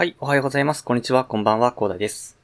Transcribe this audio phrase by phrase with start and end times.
[0.00, 0.82] はい、おはようございます。
[0.82, 2.38] こんにちは、こんばんは、コーダです。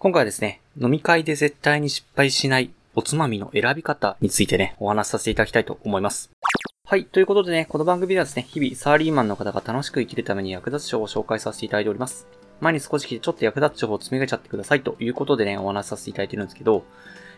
[0.00, 6.32] 今回はですね、飲み会で絶対に失敗しないおつまみの選び方についてね、お話しさせていただきたいと思います。
[6.84, 12.26] はい、ということでね、この番組ではですね、日々サーリーマンの方が楽しく生きるために役立つ情報を紹介させていただいております。
[12.60, 16.82] 前に少し来てちょっと役立つ情報を積み上げちゃってくださいということでね、お話しさせていただいてるんですけど、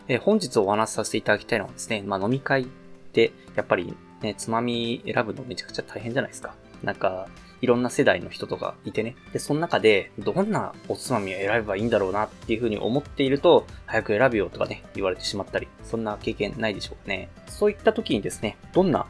[0.07, 2.65] えー、本日お話しさせていただきたいのはですね、まあ飲み会っ
[3.13, 6.55] てやっぱりね、つまみ選ぶのめちゃくちゃ大変じゃないですか。
[6.81, 7.27] なんか、
[7.61, 9.15] いろんな世代の人とかいてね。
[9.33, 17.29] で、その中で、どんなおつまみを選べばいいんだろうなっていうふうに思っていると、早く選べよとかね、言われてしまったり、そんな経験ないでしょうかね。
[17.47, 19.07] そういった時にですね、どんな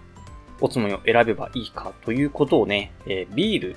[0.62, 3.75] おつまみを選べばいいかということをね、えー、ビール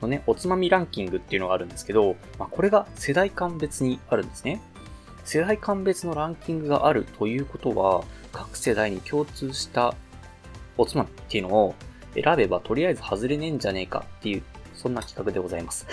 [0.00, 4.60] のね、おつまみランキングっていうのがあるんですけど、まあ、これが世代間別にあるんですね。
[5.24, 9.94] 世代間別のランキングがあるということは、各世代に共通した
[10.76, 11.74] おつまみっていうのを
[12.14, 14.42] 選べばとりあえず外れねえんじゃねえかっていう、
[14.74, 15.86] そんな企画でございます。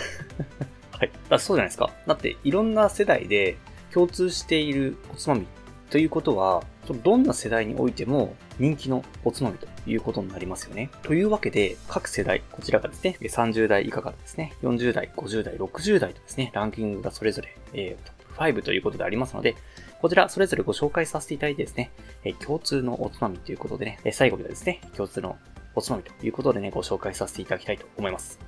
[0.91, 1.11] はい。
[1.29, 1.91] だそうじゃないですか。
[2.05, 3.57] だっていろんな世代で
[3.93, 5.47] 共通しているおつまみ
[5.89, 6.63] ということは、
[7.03, 10.89] どんな世代においても人気のおつまみということになりますよね。
[11.03, 18.11] というわけで、各世代、こちらがですね、30代以下からですね、40代、50代、60代とですね、ランキングがそれぞれ、えー、ト
[18.45, 19.55] ップ5ということでありますので、
[20.01, 21.91] こちらそれぞれご紹介させていただいてですね、
[22.23, 25.37] え共通のおつまみということでね、最後にはですね、共通の
[25.75, 28.39] おつまみということでね、ご紹介させていただきたいと思います。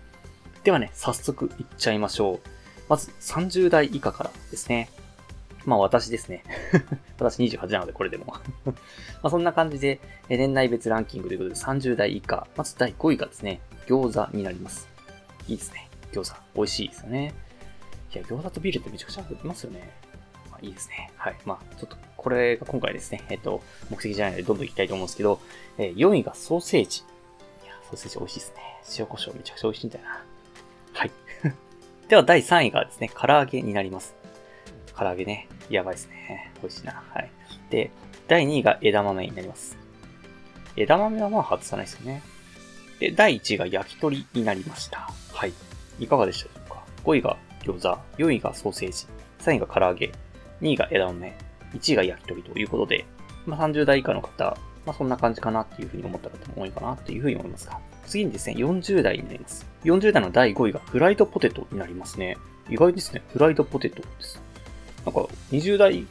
[0.64, 2.40] ではね、早速いっちゃいましょう。
[2.90, 4.90] まず、30代以下からですね。
[5.66, 6.44] まあ私ですね。
[7.18, 8.26] 私28なのでこれでも
[8.66, 8.74] ま
[9.24, 12.48] あそんな感じで、年内別ランキングということで30代以下。
[12.56, 14.90] まず第5位がですね、餃子になります。
[15.48, 15.90] いいですね。
[16.12, 16.40] 餃子。
[16.56, 17.34] 美味しいですよね。
[18.14, 19.90] いや、餃子とビールってめちゃくちゃ合いますよね。
[20.52, 21.12] まあいいですね。
[21.16, 21.36] はい。
[21.46, 25.40] まあちょっとこれが今回ですね、えっと、目的じゃないのでどんどん行きたいと思うんですけど、
[25.78, 27.04] え4位がソーセージ。
[27.98, 28.62] ソーセージ美味しいですね。
[29.00, 30.26] 塩コショウめちゃくちゃ美味しいんだよな。
[30.94, 31.12] はい。
[32.10, 34.16] では第3位がですね、唐揚げになります。
[34.98, 36.52] 唐揚げね、やばいですね。
[36.62, 37.04] 美味しいな。
[37.10, 37.30] はい。
[37.70, 37.92] で、
[38.28, 39.78] 第2位が枝豆になります。
[40.76, 42.22] 枝豆はまあ外さないですよね。
[43.00, 45.10] で、第1位が焼き鳥になりました。
[45.32, 45.54] はい。
[46.00, 49.06] いかがでしたでしょうか ?5 位が餃子、4位がソーセージ、
[49.40, 50.12] 3位が唐揚げ、
[50.62, 51.38] 2位が枝豆、
[51.74, 53.06] 1位が焼き鳥ということで、
[53.46, 57.80] まあ、30代以下の方、まあ、そんな感じかなっていうふうに思った方も多いかなっていうふうに思いますが。
[58.06, 59.66] 次にですね、40代になります。
[59.84, 62.38] 40代の第5位がフライドポテトになりますね。
[62.70, 63.22] 意外ですね。
[63.32, 64.42] フライドポテトです。
[65.06, 65.22] なんか、
[65.52, 66.06] 20代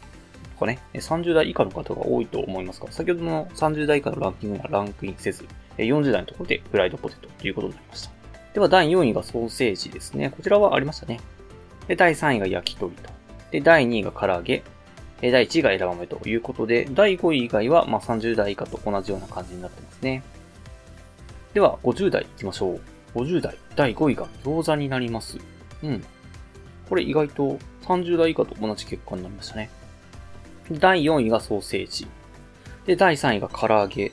[0.55, 5.47] とかね、30代以下の方が多いと思いますが、先ほどの30代以下のランキングにはランクインせず、
[5.77, 8.11] 40代のところでフライドポテトということになりました。
[8.55, 10.31] では、第4位がソーセージですね。
[10.31, 11.21] こちらはありましたね。
[11.89, 13.11] で、第3位が焼き鳥と。
[13.51, 14.63] で、第2位が唐揚げ。
[15.31, 20.23] 第1位が枝豆ということで、第5位以外はま30代以下と同じような感じになってますね。
[21.55, 22.81] では、50代行きましょう。
[23.15, 25.39] 50代、第5位が餃子になります。
[25.83, 26.05] うん。
[26.89, 29.71] これ意外と30代以下と同じ結果になりましたね。
[30.71, 32.07] 第4位がソーセージ。
[32.87, 34.13] で、第3位が唐揚げ。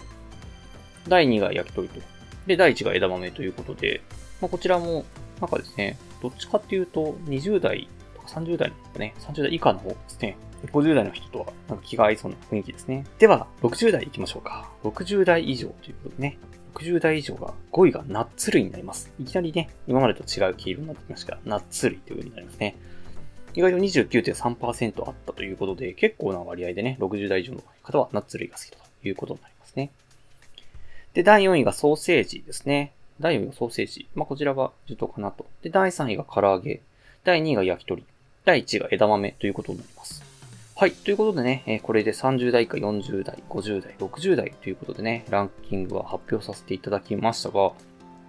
[1.07, 2.01] 第2位が焼き鳥と。
[2.45, 4.01] で、第1位が枝豆ということで、
[4.41, 5.05] まあ、こちらも、
[5.41, 10.37] なんかですね、どっちかっていうと、20代とか30代のね、30代以下の方ですね、
[10.67, 13.05] 50代の人とはなんか気が合いそうな雰囲気ですね。
[13.17, 14.69] では、60代行きましょうか。
[14.83, 16.37] 60代以上ということでね。
[16.75, 19.11] 60代以上が5位がナッツ類になります。
[19.19, 22.75] いきなりね、今までと違う黄色になってきましたが、ナッツ類という風になりますね。
[23.55, 29.91] 意外と29.3%あったということで、結構な割合でね、60代以上の方はナッツ類が好きということになりますね。
[31.13, 32.93] で、第4位がソーセージですね。
[33.19, 34.07] 第4位がソーセージ。
[34.15, 35.47] まあ、こちらは順当かなと。
[35.63, 36.81] で、第3位が唐揚げ。
[37.23, 38.05] 第2位が焼き鳥。
[38.45, 40.28] 第1位が枝豆ということになります。
[40.79, 40.93] はい。
[40.93, 47.73] ということでね、えこれで30代以下40代、50代、60代ということでね、ランキングは発表させていただきましたが、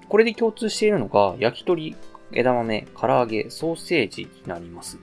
[0.08, 1.94] これで共通しているのが、焼き鳥、
[2.32, 4.98] 枝豆、唐揚げ、ソーセージになります。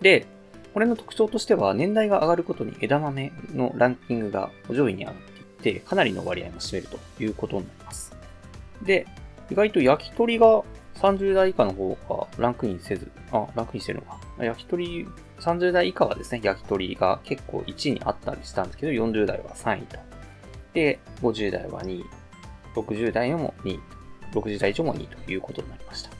[0.00, 0.26] で、
[0.74, 8.16] これの特徴としては、年代が上がることに枝豆のランキングが上位に上がっていって、かなりの割合を占めるということになります。
[8.84, 9.08] で、
[9.50, 10.62] 意外と焼き鳥が
[11.00, 14.20] 30代以下の方がランクインせず、あ、ランクインしてるのか。
[14.38, 15.04] 焼き鳥
[15.40, 19.98] 30代以下はですね、焼き鳥が結構1位にあったりしたんですけど、40代は3位と。
[20.74, 22.04] で、50代は2位、
[22.74, 23.80] 60代も2位、
[24.32, 26.10] 60代以上も2位ということになりました。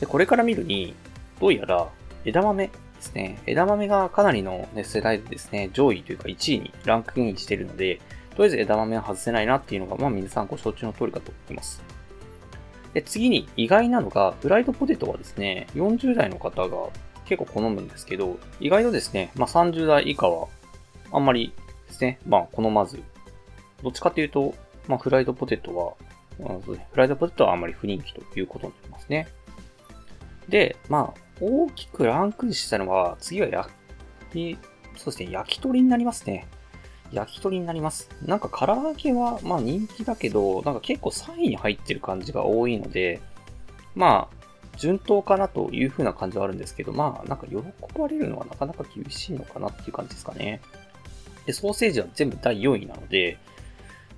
[0.00, 0.94] で、これから見るに、
[1.40, 1.88] どうやら
[2.24, 3.38] 枝豆ですね。
[3.46, 8.00] 枝豆がかなりの、ね、世代でですね、上位というか1位にランクインしているので、
[8.30, 11.82] とりあえず枝豆は外せないなっていうのが、まあ皆さんご承知の通りかと思います。
[12.94, 16.88] で、次に意外なのが、フライドポテトはですね、40代の方が
[17.24, 20.48] 結構好むんですけど、意外とですね、まあ、30代以下は、
[21.12, 21.52] あんまり
[21.88, 23.02] ですね、まあ、好まず、
[23.82, 24.54] どっちかというと、
[24.88, 25.94] まあ、フライドポテトは、
[26.62, 29.28] フライドポテトはあんまり不人気ということになりますね。
[30.48, 33.70] で、まあ、大きくランクインしたのは、次は焼
[34.32, 34.58] き、
[34.96, 36.46] そうですね、焼き鳥になりますね。
[37.12, 38.08] 焼き鳥になります。
[38.24, 43.20] なんか唐揚げは、まあ人気だけど、なんか結構3位に入ってる感じが多いので、
[43.94, 44.41] まあ、
[44.76, 47.56] 順当かなという風な感じはあるんですけど、まあ、なんか喜
[47.98, 50.60] ばれるのはなかなか厳しいのかなっていう感じですかね。
[51.46, 53.38] で、ソーセージは全部第4位なので、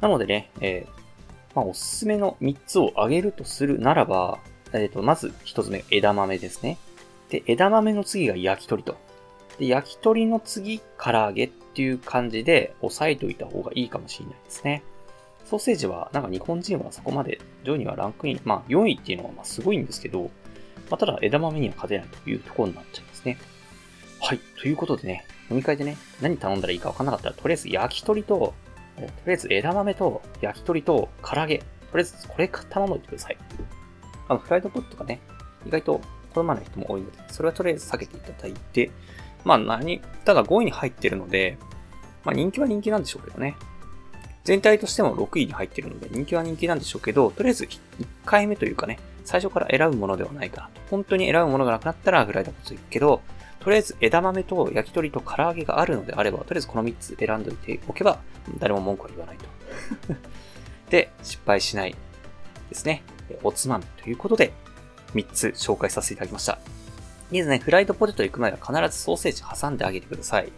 [0.00, 4.38] なのでね、えー、まあ、おすすめの3つを挙げるとするならば、
[4.72, 6.78] えっ、ー、と、まず1つ目、枝豆ですね。
[7.30, 8.96] で、枝豆の次が焼き鳥と。
[9.58, 14.82] で、焼き鳥の次、唐揚げっていう感じで押さえておいた方がいいかもしれないですね。
[15.44, 20.30] ソーセージは、なんか日本人はそこまで上位にはランクイン、まあ4位っていうのはまあすごいんですけど、
[20.90, 23.38] まあ、ただ枝豆には勝てないというところになっちゃいますね。
[24.20, 24.40] はい。
[24.60, 28.54] ということでね、飲み会でね、何頼んだらいいかわかんなかったら、とりあえず焼き鳥と、
[28.96, 31.64] とりあえず枝豆と焼き鳥と唐揚げ、と
[31.94, 33.38] りあえずこれ頼んどいてください。
[34.28, 35.20] あの、フライドポットがね、
[35.66, 36.00] 意外と
[36.34, 38.90] 好まない人も多いので、それはとりあえず避けていただいて、
[39.44, 41.58] まあ何、ただ5位に入ってるので、
[42.24, 43.56] まあ人気は人気なんでしょうけどね。
[44.44, 47.78] 全体としても6位に入ってるので人気は人気なんでしょうけど、とりあえず1
[48.24, 50.80] 回目というかね、最初から選ぶものではないかなと。
[50.90, 53.20] 本当に選ぶものがなくなったらフライドポテト行くけど、
[53.60, 58.18] とりあえず枝豆と焼き鳥と唐揚げがあるのであれば、とりあえずこの3つ選んでおいておけば、
[58.58, 59.44] 誰も文句は言わないと。
[60.90, 61.96] で、失敗しない
[62.68, 63.02] ですね。
[63.42, 64.52] おつまみということで、
[65.14, 66.58] 3つ紹介させていただきました。
[67.30, 70.52] いいですね、フライドポテト行く前は必ずソーセージ挟んであげてください。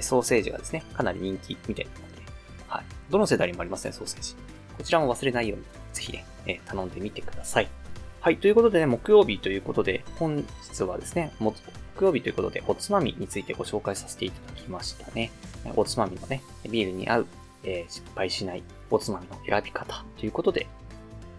[0.00, 2.22] ソーセージがですね、かなり人気みたいなので、
[2.68, 2.84] はい。
[3.10, 4.36] どの世代にもありますね、ソーセージ。
[4.76, 7.81] こちらも忘れないように、ぜひね、え頼んでみてください。
[8.22, 8.36] はい。
[8.36, 11.56] ということでね、木曜日ということで、本日はですね、木
[12.00, 15.32] 曜日ということで、おつまみについてご紹介させていただきましたね。
[15.74, 16.40] おつまみのね、
[16.70, 17.26] ビールに合う、
[17.64, 20.68] えー、失敗しないおつまみの選び方ということで、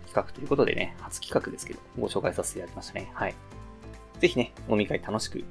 [0.08, 3.10] 企画ということでね、初企画ですけど、ご紹介させていただきましたね。
[3.14, 3.36] はい。
[4.20, 5.42] ぜひね、飲み会楽しく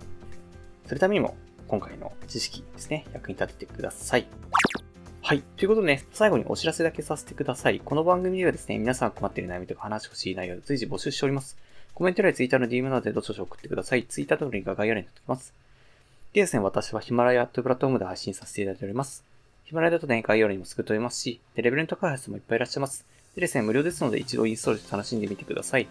[0.85, 1.35] するためにも、
[1.67, 4.27] 今回の知識ですね、役に立ててください。
[5.25, 5.43] はい。
[5.57, 7.79] ということでね、最後にお知らせだけさせてください。
[7.79, 11.57] この番組ではですね、皆さん困っている悩みとか話してほしい内容を随時募集しております。
[11.95, 14.03] コメント欄や Twitter の DM などでどしどし送ってください。
[14.03, 15.55] Twitter とのリンクが概要欄に載っておきます。
[16.33, 19.23] でですね、私はヒマラヤというプラットフォームで配信させていただいております。
[19.63, 23.07] ヒマラヤだとね、概要欄にも作っておりますし、で、レベルの高い人もいっぱいいらっしゃいます。
[23.37, 25.87] でですね、無料ですので一度インストールして楽しんでみてください。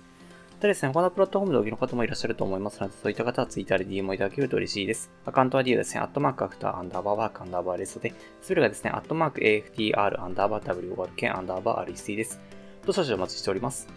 [0.62, 5.10] でですね、他のプラットフォームでお聞きの方もいらっしゃると思いますので、そういった方は Twitter で DM をいただけると嬉しいです。
[5.26, 8.14] アカウント ID はですね、アットマーク after アンダーバー work アンダーバー rest で、
[8.44, 12.40] それがですね、アットマーク AFTR アンダーバー WORK アンダーバー REC です。
[12.86, 13.88] ど少々お待ちしております。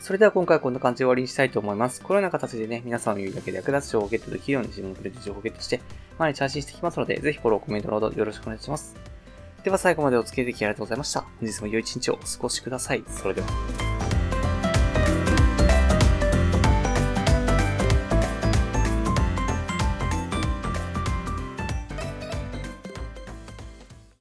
[0.00, 2.00] それでは今回はこんな感じで終わりにしたいと思います。
[2.00, 5.80] このような形でね、皆さんの言うだけで役立つ情報をゲットできるように自分のプレゼン情報をゲットして、
[6.18, 8.96] 毎日配信していきますので、ぜひフォロー、コメント、ロードよろしくお願いします。
[9.64, 11.20] では最後までお付き合いできありがとうございました。
[11.20, 13.04] 本日も良い一日をお過ごしください。
[13.08, 13.77] それでは。